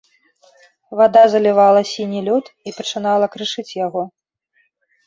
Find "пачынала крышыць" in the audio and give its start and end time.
2.79-3.71